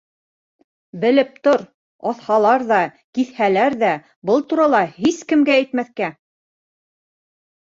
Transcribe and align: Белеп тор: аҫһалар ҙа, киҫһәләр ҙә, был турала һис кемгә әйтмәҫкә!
Белеп 1.01 1.35
тор: 1.47 1.61
аҫһалар 2.11 2.65
ҙа, 2.71 2.79
киҫһәләр 3.19 3.77
ҙә, 3.85 3.93
был 4.31 4.43
турала 4.55 4.81
һис 4.97 5.21
кемгә 5.35 5.55
әйтмәҫкә! 5.61 6.11